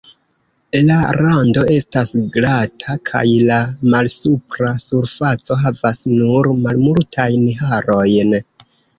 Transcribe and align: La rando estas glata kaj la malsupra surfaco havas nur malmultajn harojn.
La 0.85 0.95
rando 1.15 1.65
estas 1.73 2.11
glata 2.37 2.95
kaj 3.09 3.21
la 3.49 3.57
malsupra 3.95 4.69
surfaco 4.85 5.57
havas 5.65 6.01
nur 6.15 6.49
malmultajn 6.63 7.45
harojn. 7.61 8.33